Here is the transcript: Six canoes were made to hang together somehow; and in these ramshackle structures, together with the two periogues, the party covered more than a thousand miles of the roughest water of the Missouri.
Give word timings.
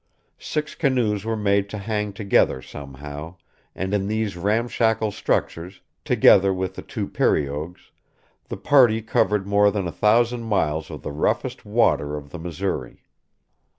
Six 0.39 0.73
canoes 0.73 1.25
were 1.25 1.37
made 1.37 1.69
to 1.69 1.77
hang 1.77 2.11
together 2.11 2.59
somehow; 2.59 3.35
and 3.75 3.93
in 3.93 4.07
these 4.07 4.35
ramshackle 4.35 5.11
structures, 5.11 5.81
together 6.03 6.51
with 6.51 6.73
the 6.73 6.81
two 6.81 7.07
periogues, 7.07 7.91
the 8.49 8.57
party 8.57 9.03
covered 9.03 9.45
more 9.45 9.69
than 9.69 9.87
a 9.87 9.91
thousand 9.91 10.41
miles 10.41 10.89
of 10.89 11.03
the 11.03 11.11
roughest 11.11 11.65
water 11.67 12.17
of 12.17 12.31
the 12.31 12.39
Missouri. 12.39 13.03